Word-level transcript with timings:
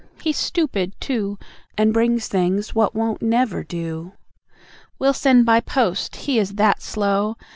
He's 0.23 0.37
stoopid, 0.39 0.99
too, 0.99 1.37
And 1.77 1.93
brings 1.93 2.27
things 2.27 2.73
what 2.73 2.95
won't 2.95 3.21
never 3.21 3.63
do. 3.63 4.13
We'll 4.97 5.13
send 5.13 5.45
by 5.45 5.59
post, 5.59 6.15
he 6.15 6.39
is 6.39 6.55
that 6.55 6.81
slow. 6.81 7.37